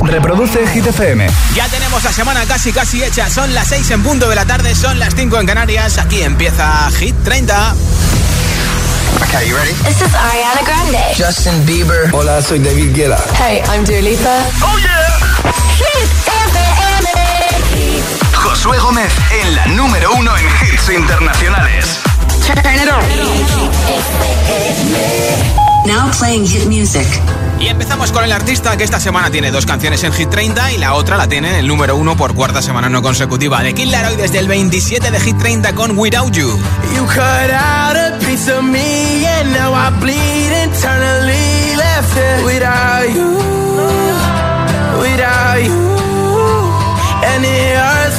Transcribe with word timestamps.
Reproduce 0.00 0.66
Hit 0.68 0.86
FM. 0.86 1.26
Ya 1.54 1.68
tenemos 1.68 2.02
la 2.04 2.12
semana 2.12 2.44
casi 2.46 2.72
casi 2.72 3.02
hecha. 3.02 3.28
Son 3.28 3.52
las 3.54 3.68
6 3.68 3.90
en 3.92 4.02
punto 4.02 4.28
de 4.28 4.34
la 4.36 4.44
tarde, 4.44 4.74
son 4.74 4.98
las 4.98 5.14
5 5.14 5.40
en 5.40 5.46
Canarias. 5.46 5.98
Aquí 5.98 6.22
empieza 6.22 6.88
Hit 6.98 7.14
30. 7.24 7.74
Okay, 9.24 9.48
you 9.48 9.56
ready? 9.56 9.72
This 9.84 10.00
is 10.00 10.14
Ariana 10.14 10.62
Grande. 10.64 10.98
Justin 11.16 11.64
Bieber. 11.66 12.08
Hola, 12.12 12.42
soy 12.42 12.58
David 12.58 12.94
Guetta. 12.94 13.18
Hey, 13.38 13.62
I'm 13.68 13.84
Dua 13.84 14.00
Lipa. 14.00 14.44
Oh 14.62 14.78
yeah. 14.78 15.18
Hit 15.76 16.10
FM. 16.26 17.08
Josué 18.34 18.78
Gómez 18.78 19.12
en 19.42 19.54
la 19.56 19.66
número 19.66 20.12
uno 20.14 20.36
en 20.36 20.46
hits 20.46 20.88
internacionales. 20.90 21.98
Turn 22.46 22.74
it 22.74 22.88
on. 22.88 23.02
Now 25.86 26.10
playing 26.18 26.46
hit 26.46 26.66
music. 26.66 27.06
Y 27.62 27.68
empezamos 27.68 28.10
con 28.10 28.24
el 28.24 28.32
artista 28.32 28.76
que 28.76 28.82
esta 28.82 28.98
semana 28.98 29.30
tiene 29.30 29.52
dos 29.52 29.66
canciones 29.66 30.02
en 30.02 30.12
Hit 30.12 30.28
30 30.30 30.72
y 30.72 30.78
la 30.78 30.94
otra 30.94 31.16
la 31.16 31.28
tiene 31.28 31.50
en 31.50 31.54
el 31.54 31.68
número 31.68 31.94
uno 31.94 32.16
por 32.16 32.34
cuarta 32.34 32.60
semana 32.60 32.88
no 32.88 33.02
consecutiva. 33.02 33.62
De 33.62 33.72
Kid 33.72 33.88
Laroi 33.88 34.16
desde 34.16 34.40
el 34.40 34.48
27 34.48 35.12
de 35.12 35.20
Hit 35.20 35.38
30 35.38 35.72
con 35.72 35.96
Without 35.96 36.32
You. 36.34 36.58
You 36.94 37.06
cut 37.06 37.50
out 37.52 37.96
a 37.96 38.18
piece 38.18 38.50
of 38.52 38.64
me 38.64 39.24
and 39.26 39.52
now 39.52 39.72
I 39.72 39.90
bleed 40.00 40.52
internally 40.64 41.76
left 41.76 42.16
it 42.16 42.44
without 42.44 43.08
you, 43.14 43.38
without 45.00 45.62
you. 45.62 45.92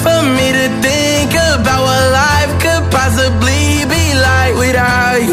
For 0.04 0.22
me 0.22 0.52
to 0.52 0.68
think 0.82 1.32
about 1.32 1.84
what 1.88 2.04
life 2.12 2.52
could 2.60 2.92
possibly 2.92 3.86
be 3.88 4.04
like 4.20 4.54
without 4.56 5.22
you, 5.24 5.33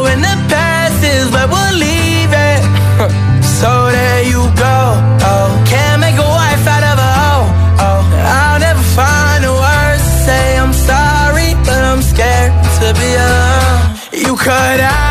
cut 14.43 14.79
out 14.79 15.10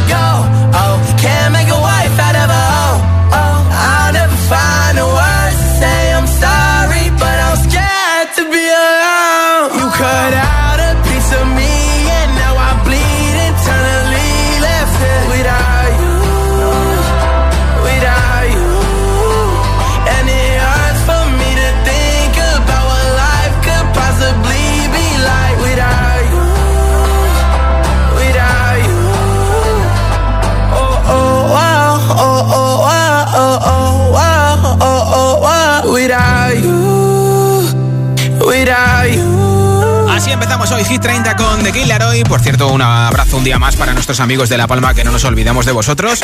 30 41.01 41.35
con 41.35 41.63
The 41.63 41.71
Kid 41.71 41.85
Laroi. 41.85 42.23
Por 42.23 42.41
cierto, 42.41 42.67
un 42.67 42.81
abrazo 42.81 43.37
un 43.37 43.43
día 43.43 43.57
más 43.57 43.75
para 43.75 43.93
nuestros 43.93 44.19
amigos 44.19 44.49
de 44.49 44.57
La 44.57 44.67
Palma 44.67 44.93
que 44.93 45.03
no 45.03 45.11
nos 45.11 45.25
olvidamos 45.25 45.65
de 45.65 45.71
vosotros. 45.71 46.21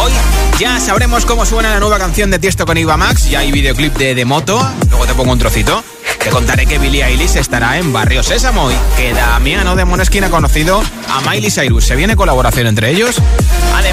Hoy 0.00 0.12
ya 0.58 0.78
sabremos 0.78 1.26
cómo 1.26 1.44
suena 1.44 1.70
la 1.70 1.80
nueva 1.80 1.98
canción 1.98 2.30
de 2.30 2.38
Tiesto 2.38 2.64
con 2.64 2.78
Iva 2.78 2.96
Max. 2.96 3.28
Ya 3.28 3.40
hay 3.40 3.50
videoclip 3.50 3.96
de 3.96 4.14
De 4.14 4.24
Moto. 4.24 4.58
Luego 4.88 5.06
te 5.06 5.14
pongo 5.14 5.32
un 5.32 5.38
trocito. 5.38 5.82
Te 6.22 6.30
contaré 6.30 6.66
que 6.66 6.78
Billie 6.78 7.04
Eilish 7.04 7.36
estará 7.36 7.76
en 7.78 7.92
Barrio 7.92 8.22
Sésamo 8.22 8.70
y 8.70 8.74
que 8.96 9.12
Damiano 9.12 9.76
de 9.76 9.84
Moneskin 9.84 10.24
ha 10.24 10.30
conocido 10.30 10.82
a 11.08 11.20
Miley 11.28 11.50
Cyrus. 11.50 11.84
¿Se 11.84 11.96
viene 11.96 12.16
colaboración 12.16 12.66
entre 12.66 12.90
ellos? 12.90 13.16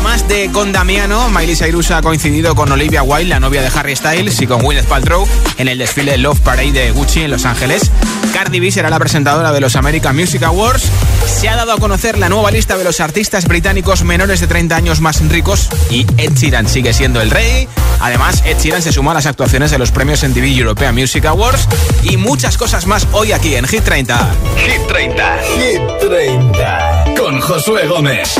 Además 0.04 0.28
de 0.28 0.50
con 0.52 0.72
Damiano, 0.72 1.30
Miley 1.30 1.56
Cyrus 1.56 1.92
ha 1.92 2.02
coincidido 2.02 2.56
con 2.56 2.72
Olivia 2.72 3.04
Wilde, 3.04 3.30
la 3.30 3.40
novia 3.40 3.62
de 3.62 3.68
Harry 3.68 3.96
Styles, 3.96 4.42
y 4.42 4.48
con 4.48 4.64
Gwyneth 4.64 4.88
Paltrow 4.88 5.28
en 5.58 5.68
el 5.68 5.78
desfile 5.78 6.18
Love 6.18 6.40
Parade 6.40 6.72
de 6.72 6.90
Gucci 6.90 7.22
en 7.22 7.30
Los 7.30 7.46
Ángeles. 7.46 7.92
Cardi 8.34 8.60
B 8.60 8.72
será 8.72 8.90
la 8.90 8.98
presentadora 8.98 9.52
de 9.52 9.62
los 9.62 9.76
American 9.76 10.16
Music 10.16 10.42
Awards. 10.42 10.90
Se 11.28 11.50
ha 11.50 11.56
dado 11.56 11.74
a 11.74 11.78
conocer 11.78 12.18
la 12.18 12.30
nueva 12.30 12.50
lista 12.50 12.80
de 12.80 12.84
los 12.84 13.00
artistas 13.00 13.46
británicos 13.46 14.04
menores 14.04 14.40
de 14.40 14.48
30 14.48 14.76
años 14.76 15.02
más 15.02 15.22
ricos 15.30 15.70
y 15.92 16.08
Ed 16.18 16.34
Sheeran 16.34 16.68
sigue 16.68 16.94
siendo 16.94 17.22
el 17.22 17.30
rey. 17.30 17.68
Además, 18.00 18.42
Ed 18.44 18.58
Sheeran 18.58 18.82
se 18.82 18.92
suma 18.92 19.12
a 19.12 19.14
las 19.14 19.28
actuaciones 19.28 19.70
de 19.70 19.78
los 19.78 19.92
premios 19.92 20.24
MTV 20.24 20.46
European 20.58 20.96
Music 20.96 21.26
Awards 21.26 21.68
y 22.02 22.18
muchas 22.18 22.58
cosas 22.58 22.88
más 22.88 23.08
hoy 23.12 23.34
aquí 23.34 23.54
en 23.54 23.68
Hit 23.68 23.84
30. 23.84 24.32
Hit 24.58 24.88
30. 24.88 25.40
Hit 25.58 26.10
30. 26.10 27.04
Con 27.16 27.40
Josué 27.40 27.86
Gómez. 27.86 28.40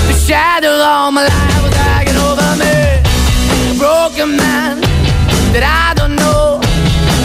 Shadow 0.31 0.69
all 0.69 1.11
my 1.11 1.23
life 1.23 1.61
was 1.61 1.73
hanging 1.73 2.15
over 2.15 2.55
me. 2.55 2.71
A 3.69 3.77
broken 3.77 4.37
man 4.37 4.79
that 5.51 5.61
I. 5.61 6.00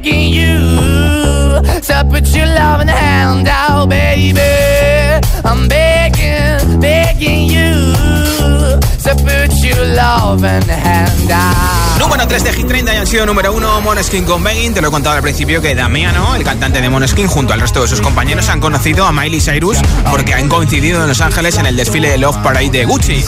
begging 0.00 0.32
you 0.32 1.60
to 1.82 2.06
put 2.10 2.26
your 2.34 2.46
hand 2.46 3.48
out, 3.48 3.88
baby. 3.88 4.40
I'm 5.44 5.68
begging, 5.68 6.80
begging 6.80 7.48
you 7.48 7.84
to 9.04 9.14
put 9.24 9.52
your 9.62 9.84
hand 10.68 11.30
out. 11.30 11.90
Número 12.00 12.26
3 12.26 12.44
de 12.44 12.52
Hit 12.54 12.66
30 12.66 12.94
y 12.94 12.96
han 12.96 13.06
sido 13.06 13.26
número 13.26 13.52
1 13.52 13.82
Moneskin 13.82 14.24
con 14.24 14.42
Begging. 14.42 14.72
Te 14.72 14.80
lo 14.80 14.88
he 14.88 14.90
contado 14.90 15.16
al 15.16 15.22
principio 15.22 15.60
que 15.60 15.74
Damiano, 15.74 16.34
el 16.34 16.44
cantante 16.44 16.80
de 16.80 16.88
Moneskin, 16.88 17.26
junto 17.26 17.52
al 17.52 17.60
resto 17.60 17.82
de 17.82 17.88
sus 17.88 18.00
compañeros 18.00 18.48
han 18.48 18.58
conocido 18.58 19.04
a 19.04 19.12
Miley 19.12 19.40
Cyrus 19.40 19.76
porque 20.10 20.32
han 20.32 20.48
coincidido 20.48 21.02
en 21.02 21.08
Los 21.08 21.20
Ángeles 21.20 21.58
en 21.58 21.66
el 21.66 21.76
desfile 21.76 22.08
de 22.08 22.16
Love 22.16 22.38
Parade 22.38 22.70
de 22.70 22.84
Gucci. 22.86 23.22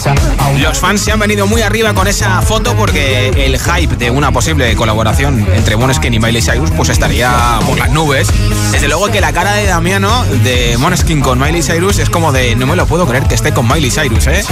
Los 0.58 0.78
fans 0.78 1.02
se 1.02 1.12
han 1.12 1.20
venido 1.20 1.46
muy 1.46 1.60
arriba 1.60 1.92
con 1.92 2.08
esa 2.08 2.40
foto 2.40 2.74
porque 2.74 3.28
el 3.28 3.58
hype 3.58 3.96
de 3.96 4.10
una 4.10 4.32
posible 4.32 4.74
colaboración 4.74 5.46
entre 5.54 5.76
Moneskin 5.76 6.14
y 6.14 6.18
Miley 6.18 6.40
Cyrus 6.40 6.61
pues 6.70 6.88
estaría 6.88 7.58
por 7.66 7.78
las 7.78 7.90
nubes. 7.90 8.28
Desde 8.70 8.88
luego 8.88 9.08
que 9.08 9.20
la 9.20 9.32
cara 9.32 9.54
de 9.54 9.66
Damiano 9.66 10.24
de 10.42 10.76
Moneskin 10.78 11.20
con 11.20 11.38
Miley 11.38 11.62
Cyrus 11.62 11.98
es 11.98 12.10
como 12.10 12.32
de 12.32 12.54
no 12.56 12.66
me 12.66 12.76
lo 12.76 12.86
puedo 12.86 13.06
creer 13.06 13.24
que 13.24 13.34
esté 13.34 13.52
con 13.52 13.68
Miley 13.68 13.90
Cyrus, 13.90 14.26
¿eh? 14.26 14.44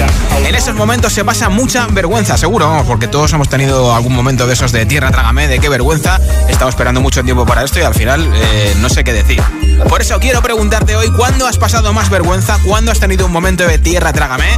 En 0.44 0.54
esos 0.54 0.74
momentos 0.74 1.12
se 1.12 1.24
pasa 1.24 1.48
mucha 1.48 1.86
vergüenza, 1.86 2.36
seguro, 2.36 2.84
porque 2.86 3.08
todos 3.08 3.32
hemos 3.32 3.48
tenido 3.48 3.94
algún 3.94 4.14
momento 4.14 4.46
de 4.46 4.54
esos 4.54 4.72
de 4.72 4.86
tierra 4.86 5.10
trágame, 5.10 5.48
de 5.48 5.58
qué 5.58 5.68
vergüenza. 5.68 6.20
He 6.48 6.52
estado 6.52 6.70
esperando 6.70 7.00
mucho 7.00 7.22
tiempo 7.22 7.46
para 7.46 7.64
esto 7.64 7.78
y 7.78 7.82
al 7.82 7.94
final 7.94 8.30
eh, 8.34 8.74
no 8.80 8.88
sé 8.88 9.04
qué 9.04 9.12
decir. 9.12 9.42
Por 9.88 10.00
eso 10.00 10.18
quiero 10.20 10.42
preguntarte 10.42 10.96
hoy, 10.96 11.10
¿cuándo 11.12 11.46
has 11.46 11.58
pasado 11.58 11.92
más 11.92 12.10
vergüenza? 12.10 12.58
¿Cuándo 12.64 12.92
has 12.92 13.00
tenido 13.00 13.26
un 13.26 13.32
momento 13.32 13.66
de 13.66 13.78
tierra 13.78 14.12
trágame? 14.12 14.48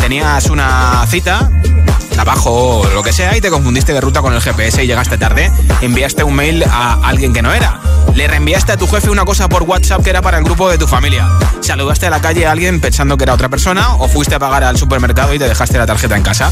Tenías 0.00 0.46
una 0.46 1.04
cita 1.08 1.50
trabajo 2.18 2.80
o 2.80 2.84
lo 2.88 3.04
que 3.04 3.12
sea 3.12 3.36
y 3.36 3.40
te 3.40 3.48
confundiste 3.48 3.92
de 3.92 4.00
ruta 4.00 4.22
con 4.22 4.34
el 4.34 4.40
GPS 4.40 4.82
y 4.82 4.88
llegaste 4.88 5.18
tarde, 5.18 5.52
enviaste 5.82 6.24
un 6.24 6.34
mail 6.34 6.64
a 6.64 6.94
alguien 7.04 7.32
que 7.32 7.42
no 7.42 7.52
era. 7.52 7.80
Le 8.16 8.26
reenviaste 8.26 8.72
a 8.72 8.76
tu 8.76 8.88
jefe 8.88 9.08
una 9.08 9.24
cosa 9.24 9.48
por 9.48 9.62
WhatsApp 9.62 10.02
que 10.02 10.10
era 10.10 10.20
para 10.20 10.38
el 10.38 10.42
grupo 10.42 10.68
de 10.68 10.78
tu 10.78 10.88
familia. 10.88 11.28
Saludaste 11.60 12.08
a 12.08 12.10
la 12.10 12.20
calle 12.20 12.44
a 12.44 12.50
alguien 12.50 12.80
pensando 12.80 13.16
que 13.16 13.22
era 13.22 13.34
otra 13.34 13.48
persona 13.48 13.94
o 13.94 14.08
fuiste 14.08 14.34
a 14.34 14.40
pagar 14.40 14.64
al 14.64 14.76
supermercado 14.76 15.32
y 15.32 15.38
te 15.38 15.46
dejaste 15.46 15.78
la 15.78 15.86
tarjeta 15.86 16.16
en 16.16 16.24
casa. 16.24 16.50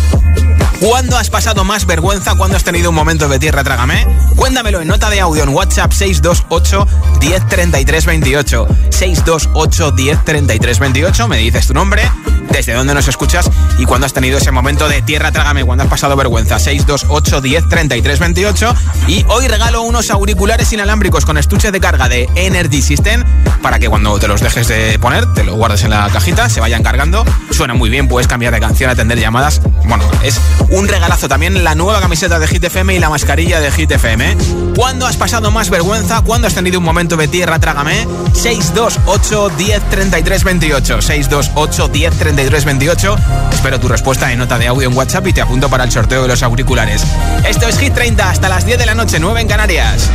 ¿Cuándo 0.79 1.17
has 1.17 1.31
pasado 1.31 1.65
más 1.65 1.85
vergüenza? 1.85 2.37
¿Cuándo 2.37 2.57
has 2.57 2.63
tenido 2.63 2.91
un 2.91 2.97
momento 2.97 3.29
de 3.29 3.41
tierra 3.41 3.65
trágame? 3.65 4.07
Cuéntamelo 4.37 4.81
en 4.81 4.87
nota 4.87 5.11
de 5.11 5.21
audio 5.21 5.43
en 5.43 5.49
WhatsApp 5.49 5.91
628 5.91 6.87
1033 7.21 8.07
28. 8.07 8.69
628 8.91 9.93
1033 9.93 10.79
28. 10.79 11.29
Me 11.29 11.39
dices 11.39 11.67
tu 11.67 11.75
nombre, 11.75 12.03
desde 12.51 12.75
dónde 12.75 12.95
nos 12.95 13.09
escuchas 13.09 13.51
y 13.79 13.85
cuándo 13.85 14.07
has 14.07 14.13
tenido 14.13 14.39
ese 14.39 14.51
momento 14.51 14.89
de 14.89 15.03
tierra 15.03 15.33
trágame, 15.33 15.56
cuándo 15.65 15.85
has 15.85 15.91
pasado 15.91 16.17
vergüenza. 16.17 16.59
628 16.59 17.41
1033 17.43 18.19
28. 18.19 18.75
Y 19.09 19.25
hoy 19.29 19.49
regalo 19.49 19.83
unos 19.83 20.11
auriculares 20.11 20.73
inalámbricos 20.73 21.25
con 21.25 21.39
estuche 21.39 21.71
de 21.71 21.81
carga 21.81 22.09
de 22.09 22.29
Energy 22.35 22.83
System 22.83 23.25
para 23.63 23.79
que 23.79 23.89
cuando 23.89 24.19
te 24.19 24.29
los 24.29 24.41
dejes 24.41 24.69
de 24.69 24.99
poner, 24.99 25.33
te 25.35 25.43
los 25.43 25.57
guardes 25.57 25.83
en 25.83 25.91
la 25.91 26.09
cajita, 26.11 26.49
se 26.49 26.61
vayan 26.61 26.83
cargando. 26.83 27.25
Suena 27.51 27.75
muy 27.75 27.91
bien, 27.91 28.07
puedes 28.07 28.29
cambiar 28.29 28.53
de 28.53 28.61
canción, 28.61 28.91
atender 28.91 29.19
llamadas. 29.19 29.61
Bueno, 29.87 30.05
es 30.23 30.41
un 30.69 30.87
regalazo 30.87 31.29
también 31.29 31.65
la 31.65 31.75
nueva 31.75 32.01
camiseta 32.01 32.39
de 32.39 32.47
Hit 32.47 32.65
FM 32.65 32.95
y 32.95 32.99
la 32.99 33.11
mascarilla 33.11 33.61
de 33.61 33.71
Hit 33.73 33.91
FM. 33.91 34.37
¿Cuándo 34.77 35.07
has 35.07 35.17
pasado 35.17 35.51
más 35.51 35.71
vergüenza? 35.71 36.21
¿Cuándo 36.23 36.47
has 36.47 36.55
tenido 36.55 36.79
un 36.79 36.85
momento 36.85 37.17
de 37.17 37.29
tierra 37.29 37.59
trágame? 37.59 38.07
628 38.35 39.51
1033 39.57 40.45
28. 40.45 41.03
628 41.03 41.89
1033 41.89 42.65
28. 42.65 43.17
Espero 43.53 43.81
tu 43.81 43.89
respuesta 43.89 44.31
en 44.33 44.39
nota 44.39 44.59
de 44.59 44.69
audio 44.69 44.89
en 44.89 44.97
WhatsApp 44.97 45.27
y 45.27 45.33
te 45.33 45.43
apunto 45.47 45.69
para 45.69 45.85
el 45.85 45.93
sorteo 45.93 46.23
de 46.23 46.29
los 46.29 46.43
auriculares. 46.43 47.05
Esto 47.49 47.69
es 47.69 47.79
Hit 47.79 47.95
30 47.95 48.31
hasta 48.31 48.49
las 48.49 48.67
10 48.67 48.79
de 48.79 48.87
la 48.87 48.95
noche, 48.95 49.21
9 49.21 49.41
en 49.41 49.49
Canarias. 49.49 50.11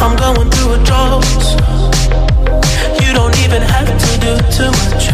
I'm 0.00 0.16
going 0.16 0.50
through 0.50 0.74
a 0.74 0.78
drought. 0.84 1.24
You 3.00 3.12
don't 3.12 3.36
even 3.44 3.62
have 3.62 3.86
to 3.86 4.10
do 4.18 4.32
too 4.50 4.70
much. 4.82 5.06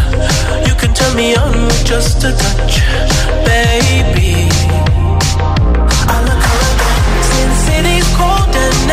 You 0.67 0.75
can 0.81 0.95
turn 0.95 1.15
me 1.15 1.37
on 1.37 1.53
with 1.67 1.85
just 1.85 2.25
a 2.25 2.33
touch, 2.33 2.81
baby. 3.45 4.48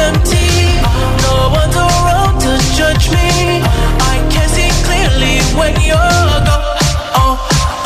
Empty. 0.07 0.49
No 1.25 1.49
one's 1.59 1.75
around 1.75 2.39
to 2.45 2.51
judge 2.77 3.09
me. 3.09 3.61
I 4.13 4.15
can 4.33 4.47
see 4.55 4.71
clearly 4.87 5.35
when 5.59 5.73
you're 5.81 6.39
gone. 6.49 6.77
Oh, 7.21 7.35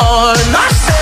oh 0.03 0.35
and 0.35 0.55
I 0.55 0.98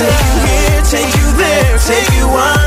take 0.00 0.20
you 0.24 0.40
here, 0.48 0.82
take 0.82 1.14
you 1.14 1.32
there, 1.36 1.78
take 1.78 2.10
you 2.16 2.24
on. 2.24 2.59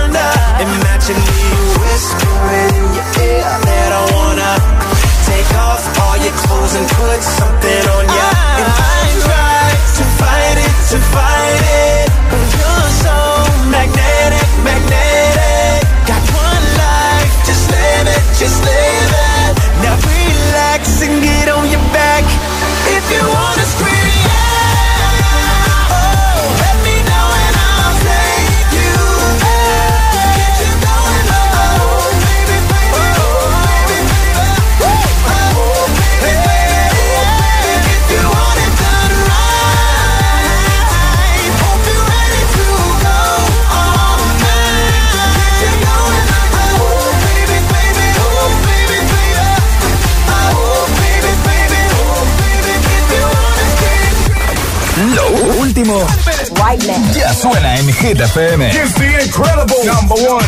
Suena 57.43 57.75
en 57.75 57.88
Hit 57.89 58.21
FM. 58.21 58.69
It's 58.69 58.93
the 58.93 59.19
incredible 59.21 59.84
number 59.84 60.15
one. 60.15 60.45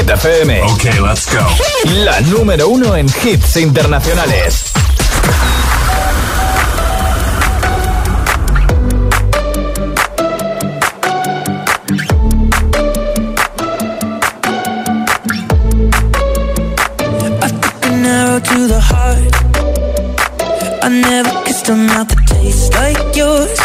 Hit 0.00 0.08
FM. 0.08 0.62
Ok, 0.62 0.84
let's 1.02 1.26
go. 1.26 1.46
La 2.04 2.18
número 2.22 2.68
uno 2.68 2.96
en 2.96 3.06
hits 3.22 3.56
internacionales. 3.56 4.64
to 18.42 18.66
the 18.68 18.80
heart. 18.80 19.34
I 20.82 20.88
never 20.88 21.44
kissed 21.44 21.68
a 21.68 21.76
mouth 21.76 22.08
that 22.08 22.26
tastes 22.26 22.72
like 22.74 23.14
yours. 23.14 23.60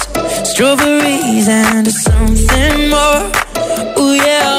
Strawberries 0.50 1.48
and 1.48 1.88
something 1.88 2.90
more. 2.90 4.04
Ooh 4.04 4.16
yeah. 4.16 4.55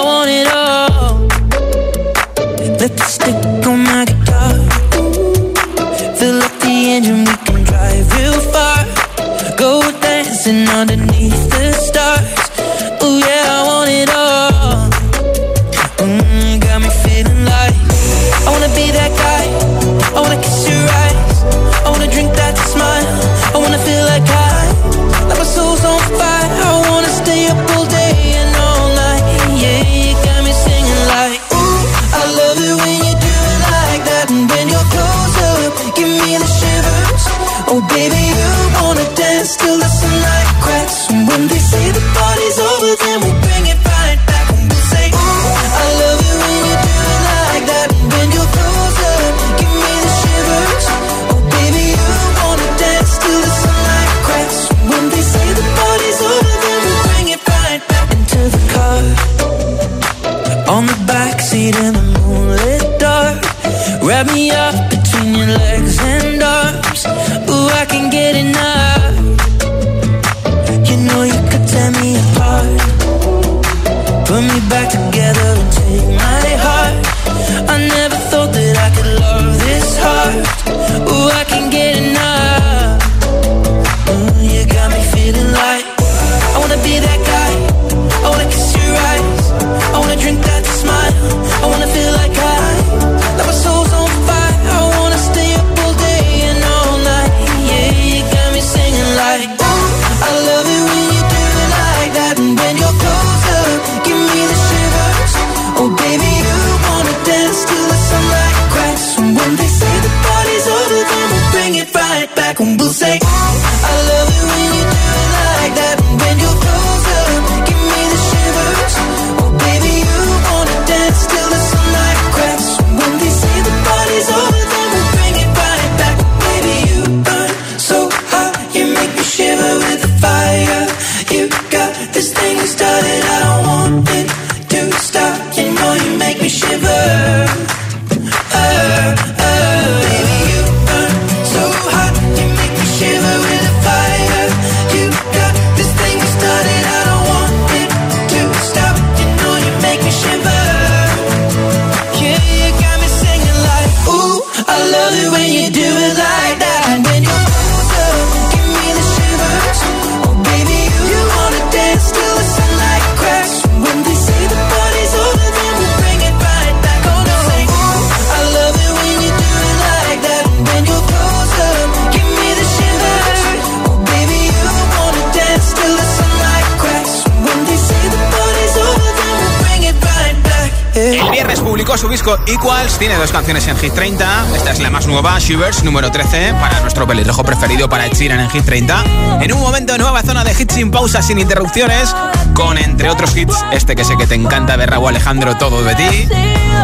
Canciones 183.46 183.68
en 183.68 183.76
Hit 183.76 183.94
30. 183.94 184.56
Esta 184.56 184.72
es 184.72 184.80
la 184.80 184.90
más 184.90 185.06
nueva, 185.06 185.38
Shivers, 185.38 185.84
número 185.84 186.10
13, 186.10 186.54
para 186.54 186.80
nuestro 186.80 187.06
pelirrojo 187.06 187.44
preferido 187.44 187.88
para 187.88 188.08
Sheeran 188.08 188.40
en 188.40 188.50
Hit 188.50 188.64
30. 188.64 189.04
En 189.40 189.52
un 189.52 189.60
momento, 189.60 189.96
nueva 189.96 190.20
zona 190.22 190.42
de 190.42 190.50
hits 190.50 190.74
sin 190.74 190.90
pausas, 190.90 191.24
sin 191.24 191.38
interrupciones, 191.38 192.12
con 192.54 192.76
entre 192.76 193.08
otros 193.08 193.36
hits, 193.36 193.54
este 193.70 193.94
que 193.94 194.04
sé 194.04 194.16
que 194.16 194.26
te 194.26 194.34
encanta 194.34 194.76
de 194.76 194.86
Raúl 194.86 195.10
Alejandro, 195.10 195.56
Todo 195.56 195.84
de 195.84 195.94
ti. 195.94 196.28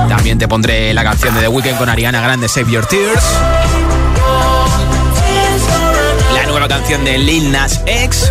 También 0.08 0.38
te 0.38 0.46
pondré 0.46 0.94
la 0.94 1.02
canción 1.02 1.34
de 1.34 1.40
The 1.40 1.48
Weeknd 1.48 1.78
con 1.78 1.88
Ariana 1.88 2.20
Grande, 2.20 2.48
Save 2.48 2.70
Your 2.70 2.86
Tears. 2.86 3.24
La 6.32 6.46
nueva 6.46 6.68
canción 6.68 7.04
de 7.04 7.18
Lil 7.18 7.50
Nas 7.50 7.80
X. 7.86 8.30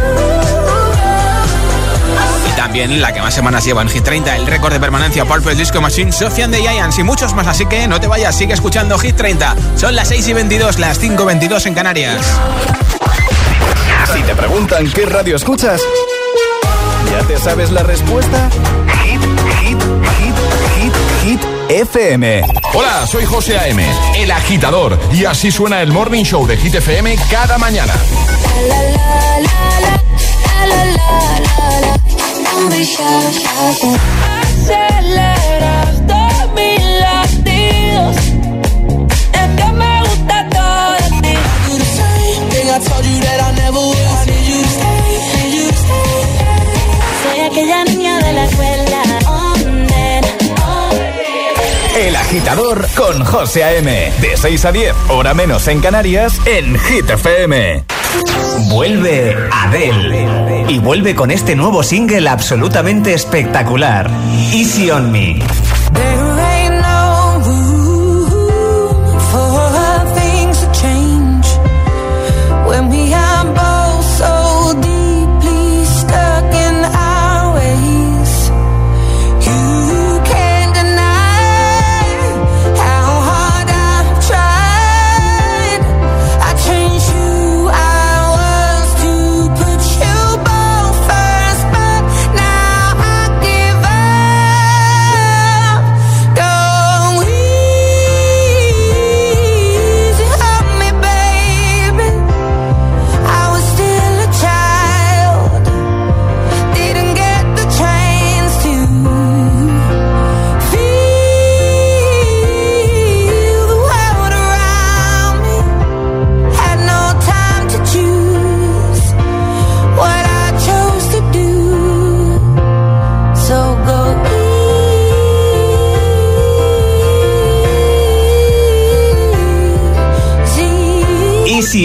También 2.72 3.02
la 3.02 3.14
que 3.14 3.20
más 3.20 3.34
semanas 3.34 3.66
lleva 3.66 3.82
en 3.82 3.90
Hit 3.90 4.02
30, 4.02 4.34
el 4.38 4.48
récord 4.48 4.72
de 4.72 4.80
permanencia 4.80 5.26
Purple 5.26 5.56
Disco 5.56 5.82
Machine, 5.82 6.10
Sofian 6.14 6.52
de 6.52 6.60
Giants 6.60 6.98
y 7.00 7.04
muchos 7.04 7.34
más. 7.34 7.46
Así 7.46 7.66
que 7.66 7.86
no 7.86 8.00
te 8.00 8.08
vayas, 8.08 8.34
sigue 8.34 8.54
escuchando 8.54 8.98
Hit 8.98 9.18
30. 9.18 9.58
Son 9.76 9.94
las 9.94 10.08
6 10.08 10.30
y 10.30 10.32
22, 10.32 10.80
las 10.80 10.98
5 10.98 11.22
y 11.22 11.26
22 11.26 11.66
en 11.66 11.74
Canarias. 11.74 12.26
Si 14.14 14.24
te 14.24 14.34
preguntan 14.36 14.90
qué 14.90 15.06
radio 15.06 15.36
escuchas, 15.36 15.82
¿ya 17.12 17.28
te 17.28 17.38
sabes 17.40 17.72
la 17.72 17.84
respuesta? 17.84 18.50
Hit, 19.04 19.22
hit, 19.60 19.82
hit, 20.18 20.36
hit, 20.78 20.94
hit, 21.26 21.42
FM. 21.68 22.42
Hola, 22.74 23.06
soy 23.06 23.26
José 23.26 23.58
A.M., 23.58 23.86
el 24.16 24.32
agitador, 24.32 24.98
y 25.12 25.26
así 25.26 25.52
suena 25.52 25.82
el 25.82 25.92
Morning 25.92 26.24
Show 26.24 26.48
de 26.48 26.56
Hit 26.56 26.76
FM 26.76 27.18
cada 27.30 27.58
mañana. 27.58 27.94
Aceleras 34.42 36.02
mis 36.56 36.84
latidos. 37.00 38.16
Es 39.34 39.50
que 39.58 39.72
me 39.74 40.02
gusta 40.02 40.50
todo 40.50 40.92
de 40.94 41.08
ti. 41.22 41.36
Soy 47.24 47.40
aquella 47.40 47.84
niña 47.86 48.20
de 48.20 48.34
la 48.34 48.46
escuela. 48.46 48.82
El 51.98 52.16
agitador 52.16 52.88
con 52.96 53.24
José 53.26 53.64
A.M. 53.64 54.12
De 54.22 54.38
6 54.38 54.66
a 54.66 54.72
10, 54.72 54.96
hora 55.10 55.34
menos 55.34 55.68
en 55.68 55.82
Canarias, 55.82 56.40
en 56.46 56.80
Hit 56.80 57.10
FM. 57.10 57.91
Vuelve 58.70 59.36
Adele. 59.52 60.66
Y 60.70 60.80
vuelve 60.80 61.16
con 61.16 61.32
este 61.32 61.56
nuevo 61.56 61.84
single 61.84 62.30
absolutamente 62.30 63.14
espectacular. 63.14 64.10
Easy 64.54 64.90
on 64.92 65.12
Me. 65.12 65.40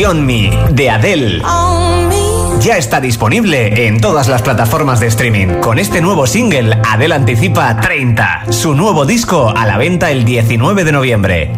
On 0.06 0.24
Me, 0.24 0.50
de 0.70 0.90
Adele. 0.90 1.42
Ya 2.60 2.76
está 2.76 3.00
disponible 3.00 3.86
en 3.86 4.00
todas 4.00 4.28
las 4.28 4.42
plataformas 4.42 5.00
de 5.00 5.08
streaming. 5.08 5.60
Con 5.60 5.78
este 5.78 6.00
nuevo 6.00 6.26
single, 6.26 6.80
Adele 6.88 7.14
anticipa 7.14 7.78
30, 7.80 8.46
su 8.50 8.74
nuevo 8.74 9.04
disco 9.04 9.52
a 9.54 9.66
la 9.66 9.76
venta 9.76 10.10
el 10.10 10.24
19 10.24 10.84
de 10.84 10.92
noviembre. 10.92 11.52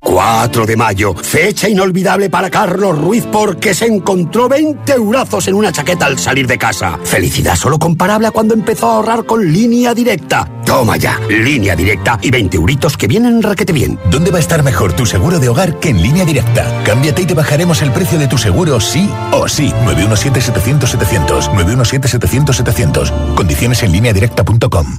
4 0.00 0.66
de 0.66 0.76
mayo, 0.76 1.14
fecha 1.14 1.68
inolvidable 1.68 2.30
para 2.30 2.48
Carlos 2.48 2.96
Ruiz 2.96 3.26
porque 3.30 3.74
se 3.74 3.86
encontró 3.86 4.48
20 4.48 4.92
eurazos 4.92 5.48
en 5.48 5.54
una 5.54 5.72
chaqueta 5.72 6.06
al 6.06 6.18
salir 6.18 6.46
de 6.46 6.56
casa. 6.56 6.98
Felicidad 7.02 7.56
solo 7.56 7.78
comparable 7.78 8.28
a 8.28 8.30
cuando 8.30 8.54
empezó 8.54 8.88
a 8.88 8.94
ahorrar 8.96 9.24
con 9.24 9.52
línea 9.52 9.94
directa. 9.94 10.48
Toma 10.66 10.96
ya, 10.96 11.20
línea 11.28 11.76
directa 11.76 12.18
y 12.20 12.30
20 12.30 12.56
euritos 12.56 12.96
que 12.96 13.06
vienen 13.06 13.40
raquete 13.40 13.72
bien. 13.72 13.98
¿Dónde 14.10 14.32
va 14.32 14.38
a 14.38 14.40
estar 14.40 14.62
mejor 14.62 14.92
tu 14.92 15.06
seguro 15.06 15.38
de 15.38 15.48
hogar 15.48 15.78
que 15.78 15.90
en 15.90 16.02
línea 16.02 16.24
directa? 16.24 16.82
Cámbiate 16.84 17.22
y 17.22 17.26
te 17.26 17.34
bajaremos 17.34 17.80
el 17.82 17.92
precio 17.92 18.18
de 18.18 18.26
tu 18.26 18.36
seguro 18.36 18.80
sí 18.80 19.08
o 19.32 19.48
sí. 19.48 19.72
917-700-700. 19.84 21.50
917-700-700. 21.54 23.34
Condiciones 23.34 23.82
en 23.84 23.92
línea 23.92 24.12
directa.com. 24.12 24.98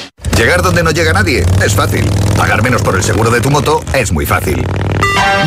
Llegar 0.37 0.61
donde 0.61 0.83
no 0.83 0.91
llega 0.91 1.13
nadie 1.13 1.43
es 1.63 1.75
fácil. 1.75 2.09
Pagar 2.37 2.63
menos 2.63 2.81
por 2.81 2.95
el 2.95 3.03
seguro 3.03 3.29
de 3.29 3.41
tu 3.41 3.49
moto 3.51 3.83
es 3.93 4.11
muy 4.11 4.25
fácil. 4.25 4.65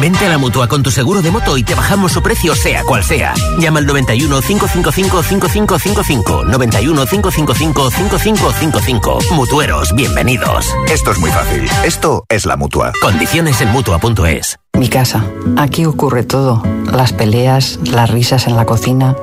Vente 0.01 0.27
a 0.27 0.29
la 0.29 0.39
mutua 0.39 0.69
con 0.69 0.83
tu 0.83 0.91
seguro 0.91 1.23
de 1.23 1.31
moto 1.31 1.57
y 1.57 1.63
te 1.63 1.75
bajamos 1.75 2.13
su 2.13 2.23
precio, 2.23 2.55
sea 2.55 2.83
cual 2.85 3.03
sea. 3.05 3.35
Llama 3.59 3.79
al 3.81 3.87
91 3.87 4.41
555 4.41 5.23
5555. 5.23 6.45
91 6.45 7.07
555 7.07 7.91
5555. 7.91 9.19
Mutueros, 9.35 9.95
bienvenidos. 9.95 10.67
Esto 10.91 11.13
es 11.13 11.19
muy 11.19 11.31
fácil. 11.31 11.69
Esto 11.85 12.25
es 12.29 12.47
la 12.47 12.57
mutua. 12.57 12.93
Condiciones 13.01 13.61
en 13.61 13.71
mutua.es. 13.71 14.59
Mi 14.79 14.89
casa. 14.89 15.25
Aquí 15.57 15.87
ocurre 15.87 16.25
todo. 16.25 16.63
Las 16.93 17.13
peleas, 17.13 17.79
las 17.85 18.11
risas 18.11 18.47
en 18.47 18.57
la 18.57 18.67
cocina. 18.67 19.17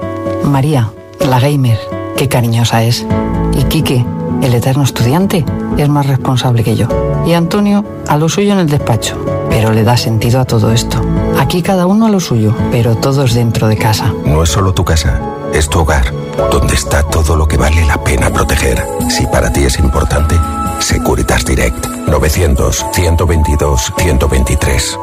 María, 0.43 0.91
la 1.19 1.39
gamer. 1.39 1.79
Qué 2.17 2.27
cariñosa 2.29 2.83
es. 2.83 3.05
Y 3.53 3.63
Quique, 3.65 4.05
el 4.41 4.53
eterno 4.53 4.83
estudiante, 4.83 5.45
es 5.77 5.89
más 5.89 6.07
responsable 6.07 6.63
que 6.63 6.75
yo. 6.75 6.87
Y 7.25 7.33
Antonio, 7.33 7.85
a 8.07 8.17
lo 8.17 8.29
suyo 8.29 8.53
en 8.53 8.59
el 8.59 8.69
despacho. 8.69 9.17
Pero 9.49 9.71
le 9.71 9.83
da 9.83 9.97
sentido 9.97 10.39
a 10.39 10.45
todo 10.45 10.71
esto. 10.71 11.01
Aquí 11.37 11.61
cada 11.61 11.85
uno 11.85 12.05
a 12.05 12.09
lo 12.09 12.19
suyo, 12.19 12.55
pero 12.71 12.95
todos 12.95 13.33
dentro 13.33 13.67
de 13.67 13.77
casa. 13.77 14.13
No 14.25 14.43
es 14.43 14.49
solo 14.49 14.73
tu 14.73 14.85
casa, 14.85 15.19
es 15.53 15.69
tu 15.69 15.79
hogar, 15.79 16.13
donde 16.51 16.75
está 16.75 17.03
todo 17.03 17.35
lo 17.35 17.47
que 17.47 17.57
vale 17.57 17.85
la 17.85 18.01
pena 18.03 18.29
proteger. 18.29 18.81
Si 19.09 19.27
para 19.27 19.51
ti 19.51 19.63
es 19.63 19.77
importante, 19.79 20.35
Securitas 20.79 21.45
Direct 21.45 21.85
900 22.07 22.85
122 22.93 23.93
123. 23.97 24.99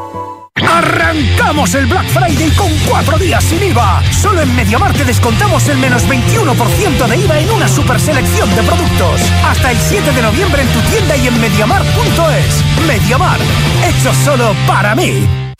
Arrancamos 0.67 1.73
el 1.75 1.85
Black 1.85 2.07
Friday 2.09 2.51
con 2.51 2.69
cuatro 2.87 3.17
días 3.17 3.43
sin 3.43 3.63
IVA. 3.63 4.01
Solo 4.11 4.41
en 4.41 4.55
Mediamar 4.55 4.93
te 4.93 5.05
descontamos 5.05 5.67
el 5.69 5.77
menos 5.77 6.07
21% 6.07 7.07
de 7.07 7.17
IVA 7.17 7.39
en 7.39 7.51
una 7.51 7.67
super 7.67 7.99
selección 7.99 8.49
de 8.55 8.63
productos. 8.63 9.21
Hasta 9.45 9.71
el 9.71 9.77
7 9.77 10.11
de 10.11 10.21
noviembre 10.21 10.61
en 10.61 10.67
tu 10.69 10.79
tienda 10.81 11.15
y 11.17 11.27
en 11.27 11.39
mediamar.es. 11.39 12.63
Mediamar, 12.87 13.39
hecho 13.87 14.13
solo 14.13 14.55
para 14.67 14.95
mí. 14.95 15.38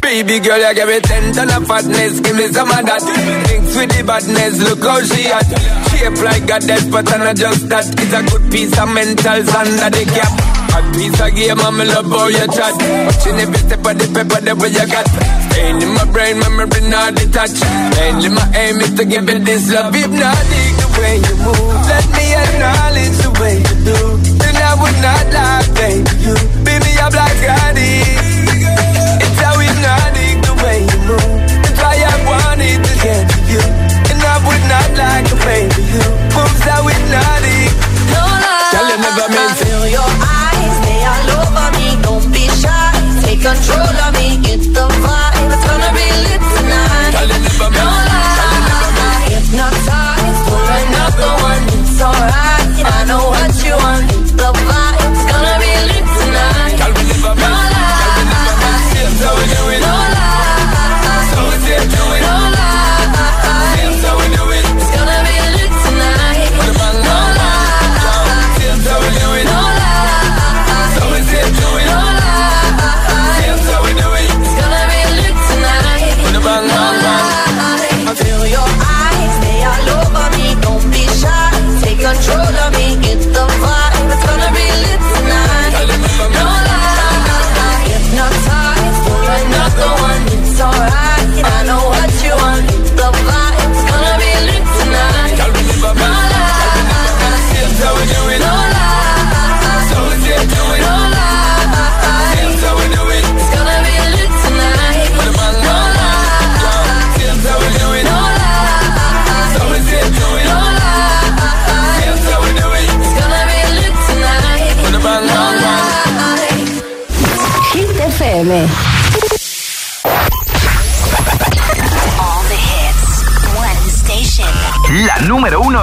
Baby 0.00 0.38
girl, 0.38 0.56
you 0.56 0.74
give 0.74 0.88
me 0.88 1.00
ten 1.00 1.34
ton 1.34 1.50
of 1.50 1.66
fatness, 1.66 2.20
give 2.20 2.36
me 2.36 2.46
some 2.48 2.70
of 2.70 2.86
that. 2.86 3.02
Thinks 3.02 3.74
with 3.76 3.90
the 3.90 4.02
badness, 4.06 4.62
look 4.62 4.80
how 4.80 5.02
she 5.02 5.26
at. 5.28 5.44
Shape 5.90 6.22
like 6.22 6.46
a 6.46 6.58
dead, 6.62 6.86
but 6.94 7.10
I'm 7.12 7.20
not 7.26 7.36
just 7.36 7.68
that. 7.68 7.84
It's 7.84 8.14
a 8.14 8.22
good 8.22 8.46
piece 8.48 8.78
of 8.78 8.88
mental 8.94 9.42
under 9.42 9.90
the 9.90 10.04
cap. 10.06 10.32
A 10.72 10.80
piece 10.94 11.20
of 11.20 11.34
game, 11.34 11.58
I'm 11.58 11.78
love 11.82 12.06
how 12.06 12.30
you 12.30 12.46
chat. 12.48 12.74
Watching 12.78 13.38
every 13.42 13.60
step 13.60 13.82
of 13.82 13.98
the 13.98 14.06
paper, 14.14 14.40
the 14.46 14.54
way 14.54 14.70
you 14.72 14.86
got. 14.86 15.10
Staying 15.50 15.82
in 15.82 15.90
my 15.98 16.06
brain, 16.08 16.38
memory 16.38 16.86
not 16.86 17.18
detached. 17.18 17.60
Mainly 17.98 18.30
my 18.30 18.46
aim 18.54 18.78
is 18.80 18.94
to 18.94 19.04
give 19.04 19.26
it 19.28 19.42
this 19.44 19.68
love. 19.74 19.90
Hypnotic 19.90 20.70
the 20.80 20.88
way 21.02 21.18
you 21.18 21.34
move. 21.44 21.82
Let 21.90 22.06
me 22.14 22.24
acknowledge 22.30 23.16
the 23.26 23.30
way 23.42 23.54
you 23.58 23.76
do. 23.84 24.15
I 24.76 24.82
would 24.82 25.00
not 25.00 25.24
lie, 25.32 25.64
baby. 25.72 26.04
You 26.20 26.34
be 26.60 26.76
me 26.84 26.92
a 27.00 27.08
black 27.08 27.32
addict. 27.40 28.60
It's 29.24 29.40
how 29.40 29.56
hypnotic 29.56 30.36
the 30.44 30.52
way 30.60 30.84
you 30.84 30.98
move. 31.08 31.40
That's 31.64 31.80
why 31.80 31.96
I 31.96 32.12
wanted 32.28 32.84
to 32.84 32.94
get 33.00 33.24
to 33.24 33.38
you. 33.48 33.64
And 34.12 34.20
I 34.20 34.36
would 34.44 34.64
not 34.68 34.90
like 35.00 35.24
to 35.32 35.36
baby 35.48 35.80
you. 35.80 36.04
Moves 36.36 36.60
how 36.68 36.84
hypnotic. 36.84 37.72
No 38.12 38.20
lie. 38.20 38.68
Tell 38.76 38.84
you 38.84 39.00
never 39.00 39.28
meant 39.32 39.56
to. 39.56 39.64
Feel 39.64 39.88
your 39.96 40.12
eyes, 40.20 40.76
they 40.84 41.00
all 41.08 41.28
over 41.40 41.68
me. 41.80 41.96
Don't 42.04 42.28
be 42.28 42.44
shy. 42.60 42.92
Take 43.24 43.40
control 43.40 43.80
of 43.80 44.12
me. 44.12 44.15